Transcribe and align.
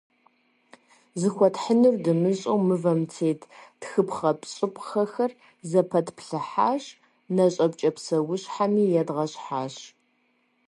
Зыхуэтхьынур 1.19 1.95
дымыщӏэу 2.03 2.59
мывэм 2.67 3.01
тет 3.11 3.41
тхыпхъэщӏыпхъэхэр 3.79 5.31
зэпэтплъыхьащ, 5.69 6.83
нэщӏэпкӏэ 7.35 7.89
псэущхьэми 7.95 8.85
едгъэщхьащ. 8.99 9.75